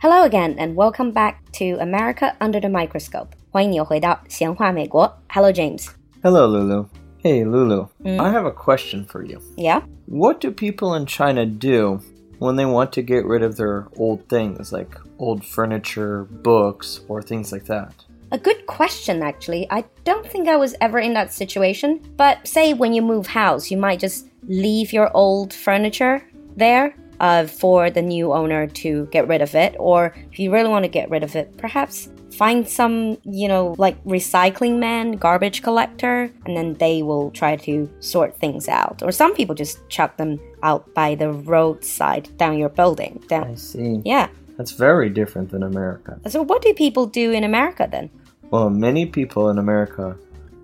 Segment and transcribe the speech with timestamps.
[0.00, 3.28] Hello again, and welcome back to America Under the Microscope.
[3.50, 5.10] 欢迎你回到闲话美国.
[5.28, 5.88] Hello, James.
[6.22, 6.86] Hello, Lulu.
[7.22, 7.88] Hey, Lulu.
[8.04, 9.40] I have a question for you.
[9.56, 9.82] Yeah?
[10.06, 12.00] What do people in China do
[12.38, 17.22] when they want to get rid of their old things, like old furniture, books, or
[17.22, 17.92] things like that?
[18.32, 19.66] A good question, actually.
[19.70, 22.00] I don't think I was ever in that situation.
[22.16, 26.22] But say when you move house, you might just leave your old furniture
[26.56, 29.75] there uh, for the new owner to get rid of it.
[29.79, 33.75] Or if you really want to get rid of it, perhaps find some, you know,
[33.77, 39.03] like recycling man, garbage collector, and then they will try to sort things out.
[39.03, 43.23] Or some people just chuck them out by the roadside down your building.
[43.27, 43.51] Down.
[43.51, 44.01] I see.
[44.03, 44.27] Yeah.
[44.57, 46.19] That's very different than America.
[46.27, 48.09] So what do people do in America then?
[48.49, 50.17] Well, many people in America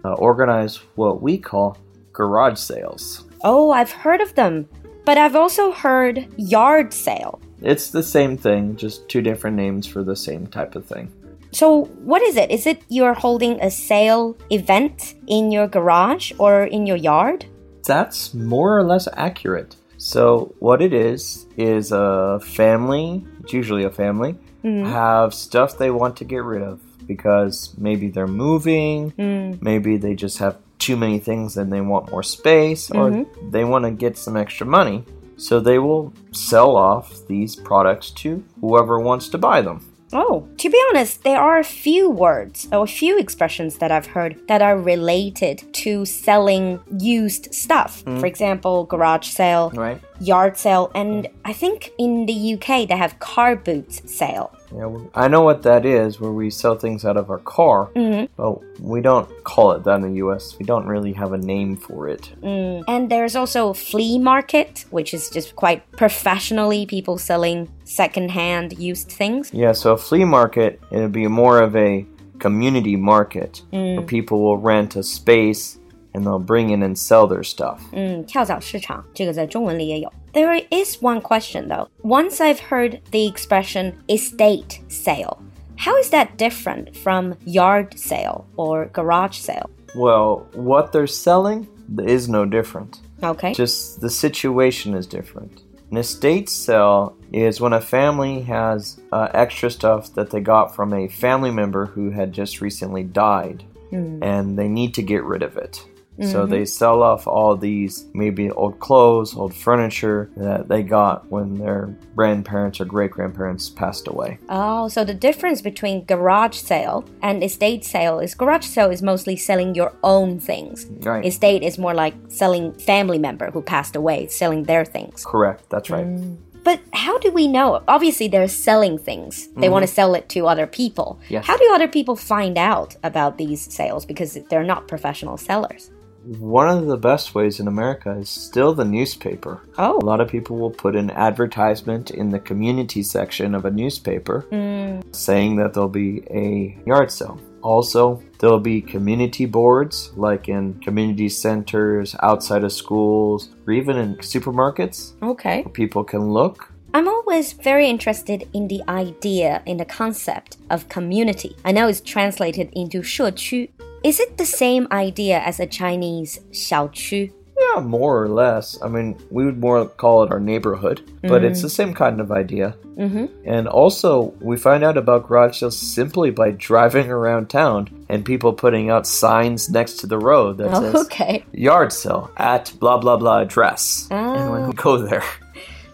[0.03, 1.77] uh, organize what we call
[2.13, 3.25] garage sales.
[3.43, 4.67] Oh, I've heard of them.
[5.07, 7.39] But I've also heard yard sale.
[7.61, 11.09] It's the same thing, just two different names for the same type of thing.
[11.53, 12.51] So, what is it?
[12.51, 17.45] Is it you're holding a sale event in your garage or in your yard?
[17.85, 19.77] That's more or less accurate.
[19.95, 24.85] So, what it is, is a family, it's usually a family, mm.
[24.91, 29.61] have stuff they want to get rid of because maybe they're moving, mm.
[29.61, 33.49] maybe they just have too many things and they want more space, or mm-hmm.
[33.49, 35.03] they want to get some extra money.
[35.37, 39.81] So, they will sell off these products to whoever wants to buy them.
[40.13, 44.07] Oh, to be honest, there are a few words or a few expressions that I've
[44.07, 48.01] heard that are related to selling used stuff.
[48.01, 48.25] For mm-hmm.
[48.25, 50.01] example, garage sale, Right?
[50.19, 54.53] Yard sale, and I think in the UK they have car boots sale.
[54.75, 58.25] Yeah, I know what that is, where we sell things out of our car, mm-hmm.
[58.35, 60.57] but we don't call it that in the US.
[60.59, 62.33] We don't really have a name for it.
[62.41, 62.83] Mm.
[62.87, 69.51] And there's also flea market, which is just quite professionally people selling secondhand used things.
[69.53, 72.05] Yeah, so a flea market, it'll be more of a
[72.39, 74.07] community market where mm.
[74.07, 75.79] people will rent a space
[76.16, 77.80] and they'll bring in and sell their stuff.
[77.92, 80.12] 嗯，跳蚤市场这个在中文里也有。
[80.32, 81.88] There is one question though.
[82.02, 85.38] Once I've heard the expression estate sale.
[85.76, 89.68] How is that different from yard sale or garage sale?
[89.94, 91.66] Well, what they're selling
[92.06, 93.00] is no different.
[93.22, 93.52] Okay.
[93.52, 95.62] Just the situation is different.
[95.90, 100.94] An estate sale is when a family has uh, extra stuff that they got from
[100.94, 105.58] a family member who had just recently died and they need to get rid of
[105.58, 105.84] it.
[106.21, 106.51] So mm-hmm.
[106.51, 111.95] they sell off all these maybe old clothes, old furniture that they got when their
[112.15, 114.39] grandparents or great grandparents passed away.
[114.49, 119.35] Oh, so the difference between garage sale and estate sale is garage sale is mostly
[119.35, 120.87] selling your own things.
[121.01, 121.23] Right.
[121.23, 125.23] Estate is more like selling family member who passed away, selling their things.
[125.23, 126.07] Correct, that's right.
[126.07, 126.37] Mm.
[126.63, 127.81] But how do we know?
[127.87, 129.47] Obviously, they're selling things.
[129.55, 129.95] They want to mm-hmm.
[129.95, 131.17] sell it to other people.
[131.29, 131.45] Yes.
[131.45, 134.05] How do other people find out about these sales?
[134.05, 135.91] Because they're not professional sellers.
[136.27, 139.61] One of the best ways in America is still the newspaper.
[139.77, 139.97] Oh.
[139.97, 144.45] A lot of people will put an advertisement in the community section of a newspaper
[144.51, 145.15] mm.
[145.15, 147.39] saying that there'll be a yard sale.
[147.61, 154.17] Also, there'll be community boards like in community centers, outside of schools, or even in
[154.17, 155.13] supermarkets.
[155.23, 155.65] Okay.
[155.71, 156.73] People can look.
[156.93, 161.55] I'm always very interested in the idea, in the concept of community.
[161.63, 163.69] I know it's translated into 社区.
[164.03, 167.31] Is it the same idea as a Chinese 小区?
[167.59, 168.77] Yeah, more or less.
[168.83, 172.31] I mean, we would more call it our neighborhood, but it's the same kind of
[172.31, 172.75] idea.
[172.95, 173.25] Mm-hmm.
[173.45, 178.53] And also, we find out about garage sales simply by driving around town and people
[178.53, 181.43] putting out signs next to the road that says Okay.
[181.51, 184.07] yard sale at blah blah blah address.
[184.11, 185.23] And when we go there,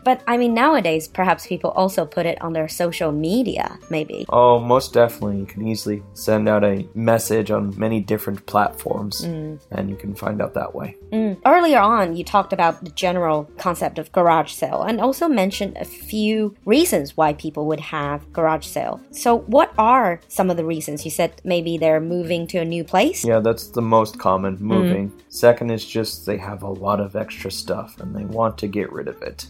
[0.04, 4.26] But I mean, nowadays, perhaps people also put it on their social media, maybe.
[4.30, 9.60] oh, most definitely, you can easily send out a message on many different platforms, mm.
[9.72, 10.96] and you can find out that way.
[11.12, 11.38] Mm.
[11.46, 15.86] Earlier on, you talked about the general concept of garage sale and also mentioned a
[15.86, 19.00] few reasons why people would have garage sale.
[19.12, 21.06] So, what are some of the reasons?
[21.06, 23.24] You said maybe they're moving to a new place.
[23.26, 24.62] Yeah, that's the most common mm.
[24.62, 25.12] moving.
[25.30, 28.92] Second is just they have a lot of extra stuff and they want to get
[28.92, 29.48] rid of it.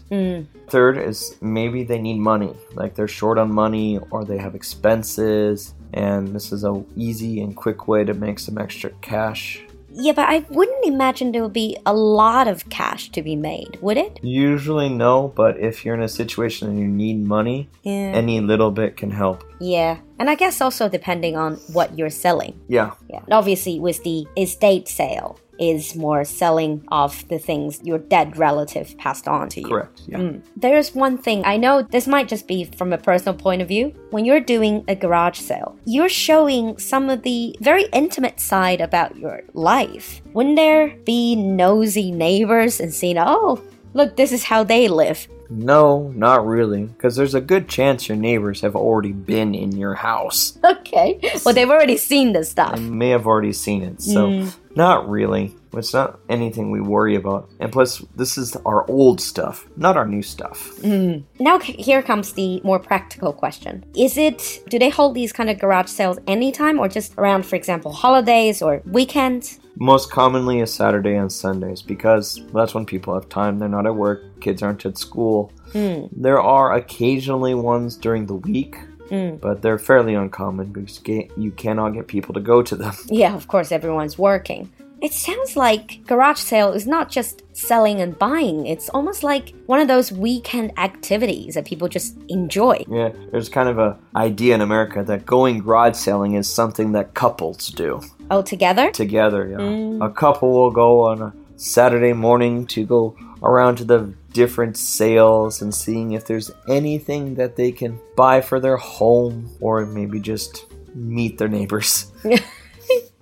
[0.68, 5.74] Third is maybe they need money, like they're short on money or they have expenses,
[5.92, 9.62] and this is a easy and quick way to make some extra cash.
[9.96, 13.78] Yeah, but I wouldn't imagine there would be a lot of cash to be made,
[13.80, 14.18] would it?
[14.24, 18.10] Usually no, but if you're in a situation and you need money, Yeah.
[18.12, 19.44] any little bit can help.
[19.60, 19.98] Yeah.
[20.18, 22.58] And I guess also depending on what you're selling.
[22.66, 23.20] Yeah, Yeah.
[23.24, 28.96] And obviously, with the estate sale, is more selling off the things your dead relative
[28.98, 29.68] passed on to you.
[29.68, 30.02] Correct.
[30.06, 30.18] Yeah.
[30.18, 30.42] Mm.
[30.56, 33.94] There's one thing I know this might just be from a personal point of view.
[34.10, 39.16] When you're doing a garage sale, you're showing some of the very intimate side about
[39.16, 40.22] your life.
[40.32, 43.62] Wouldn't there be nosy neighbors and seeing, oh,
[43.94, 45.26] look, this is how they live?
[45.50, 49.94] No, not really, because there's a good chance your neighbors have already been in your
[49.94, 50.58] house.
[50.84, 51.18] Okay.
[51.44, 52.76] Well, they've already seen this stuff.
[52.76, 54.54] They may have already seen it, so mm.
[54.76, 55.56] not really.
[55.72, 57.48] It's not anything we worry about.
[57.58, 60.70] And plus, this is our old stuff, not our new stuff.
[60.78, 61.24] Mm.
[61.40, 63.84] Now, here comes the more practical question.
[63.96, 67.56] Is it, do they hold these kind of garage sales anytime or just around, for
[67.56, 69.58] example, holidays or weekends?
[69.76, 73.58] Most commonly is Saturday and Sundays because that's when people have time.
[73.58, 75.52] They're not at work, kids aren't at school.
[75.72, 76.06] Hmm.
[76.12, 78.76] There are occasionally ones during the week,
[79.08, 79.36] hmm.
[79.36, 81.00] but they're fairly uncommon because
[81.36, 82.94] you cannot get people to go to them.
[83.06, 84.70] Yeah, of course, everyone's working.
[85.04, 88.64] It sounds like garage sale is not just selling and buying.
[88.66, 92.84] It's almost like one of those weekend activities that people just enjoy.
[92.88, 97.12] Yeah, there's kind of a idea in America that going garage selling is something that
[97.12, 98.90] couples do Oh, together?
[98.92, 99.46] together.
[99.46, 99.58] Yeah.
[99.58, 100.02] Mm.
[100.02, 105.60] A couple will go on a Saturday morning to go around to the different sales
[105.60, 110.64] and seeing if there's anything that they can buy for their home or maybe just
[110.94, 112.10] meet their neighbors.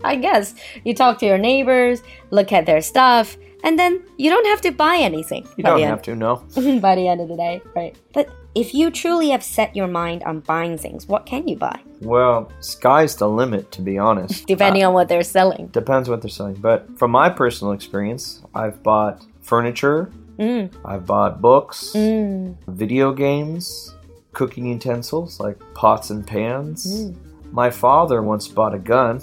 [0.04, 0.54] I guess.
[0.84, 4.70] You talk to your neighbors, look at their stuff, and then you don't have to
[4.72, 5.46] buy anything.
[5.56, 6.36] You don't have to, no.
[6.80, 7.94] by the end of the day, right?
[8.12, 11.80] But if you truly have set your mind on buying things, what can you buy?
[12.00, 14.46] Well, sky's the limit, to be honest.
[14.54, 15.68] Depending on what they're selling.
[15.68, 16.54] Depends what they're selling.
[16.54, 20.72] But from my personal experience, I've bought furniture, Mm.
[20.82, 22.56] I've bought books, Mm.
[22.66, 23.94] video games,
[24.32, 26.86] cooking utensils like pots and pans.
[27.10, 27.14] Mm.
[27.52, 29.20] My father once bought a gun.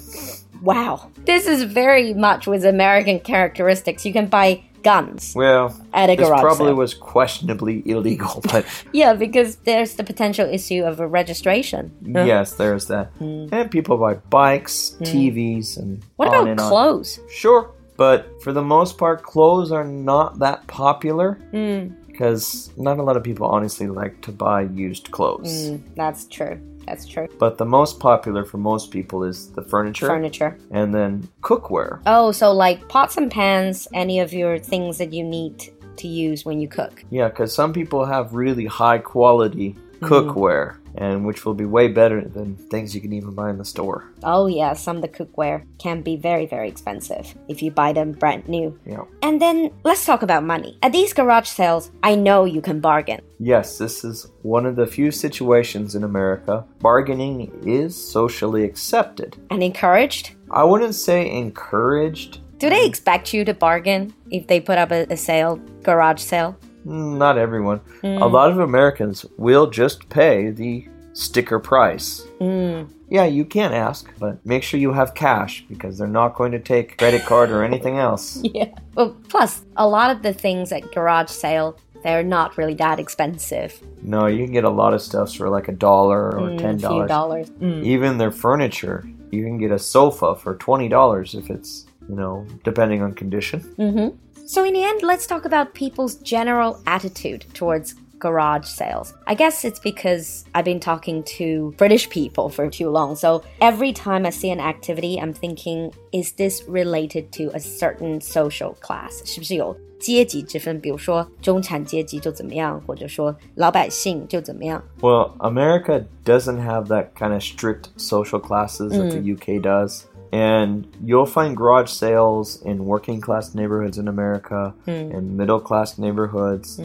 [0.62, 1.10] Wow.
[1.24, 4.04] This is very much with American characteristics.
[4.04, 6.74] You can buy guns Well, at a this garage probably sale.
[6.74, 8.64] was questionably illegal, but
[8.94, 11.92] Yeah, because there's the potential issue of a registration.
[12.02, 13.10] Yes, there's that.
[13.20, 16.04] And people buy bikes, TVs, and Mm.
[16.16, 16.68] What on about and on.
[16.70, 17.20] clothes?
[17.30, 23.02] Sure, but for the most part, clothes are not that popular Mm, because not a
[23.02, 25.70] lot of people honestly like to buy used clothes.
[25.70, 26.58] mm, that's true.
[26.86, 27.28] That's true.
[27.38, 30.58] But the most popular for most people is the furniture, Furniture.
[30.70, 32.00] and then cookware.
[32.06, 36.44] Oh, so like pots and pans, any of your things that you need to use
[36.44, 37.04] when you cook.
[37.10, 40.30] Yeah, because some people have really high quality Mm-hmm.
[40.30, 43.64] cookware, and which will be way better than things you can even buy in the
[43.64, 44.10] store.
[44.24, 48.12] Oh, yeah, some of the cookware can be very, very expensive if you buy them
[48.12, 48.78] brand new.
[48.86, 49.04] Yeah.
[49.22, 50.78] And then let's talk about money.
[50.82, 53.20] At these garage sales, I know you can bargain.
[53.38, 59.36] Yes, this is one of the few situations in America bargaining is socially accepted.
[59.50, 60.34] And encouraged?
[60.50, 62.40] I wouldn't say encouraged.
[62.58, 66.58] Do they expect you to bargain if they put up a, a sale, garage sale?
[66.86, 67.80] Mm, Not everyone.
[68.02, 72.26] A lot of Americans will just pay the sticker price.
[72.40, 72.88] Mm.
[73.08, 76.60] Yeah, you can ask, but make sure you have cash because they're not going to
[76.60, 78.40] take credit card or anything else.
[78.54, 78.68] Yeah.
[78.94, 83.78] Well, plus, a lot of the things at garage sale, they're not really that expensive.
[84.02, 86.76] No, you can get a lot of stuff for like a dollar or Mm, ten
[86.78, 87.08] dollars.
[87.08, 87.50] dollars.
[87.60, 87.84] Mm.
[87.84, 92.46] Even their furniture, you can get a sofa for twenty dollars if it's you know
[92.64, 93.60] depending on condition.
[93.76, 94.08] hmm
[94.49, 99.13] So, in the end, let's talk about people's general attitude towards garage sales.
[99.27, 103.15] I guess it's because I've been talking to British people for too long.
[103.15, 108.21] So, every time I see an activity, I'm thinking, is this related to a certain
[108.21, 109.21] social class?
[109.25, 110.79] 是不是有阶级之分？
[110.79, 114.83] 比如说中产阶级就怎么样，或者说老百姓就怎么样？
[115.01, 120.03] Well, America doesn't have that kind of strict social classes that the UK does.
[120.32, 126.78] And you'll find garage sales in working class neighborhoods in America, in middle class neighborhoods,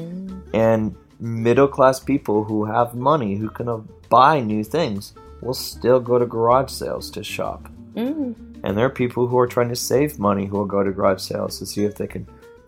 [0.53, 3.77] and middle class people who have money who can uh,
[4.09, 7.69] buy new things will still go to garage sales to shop.
[7.95, 8.35] Mm.
[8.63, 11.21] And there are people who are trying to save money who will go to garage
[11.21, 12.27] sales to see if they can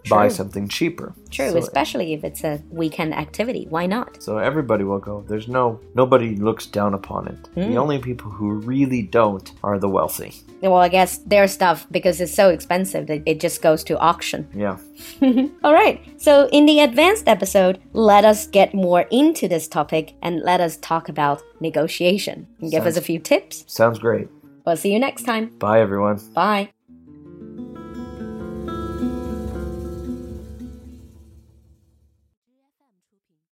[0.10, 1.14] buy something cheaper.
[1.30, 3.68] True, So- especially if it's a weekend activity.
[3.70, 4.22] Why not?
[4.22, 5.24] so everybody will go.
[5.28, 7.38] There's no nobody looks down upon it.
[7.56, 7.78] The hmm.
[7.78, 10.34] only people who really don't are the wealthy.
[10.62, 14.48] Well, I guess their stuff, because it's so expensive, that it just goes to auction.
[14.58, 14.78] Yeah.
[15.64, 20.42] All right, so in the advanced episode, let us get more into this topic and
[20.42, 22.48] let us talk about negotiation.
[22.60, 23.64] And give us a few tips.
[23.68, 24.28] Sounds great.
[24.66, 25.58] We'll see you next time.
[25.60, 26.20] Bye everyone.
[26.34, 26.76] Bye.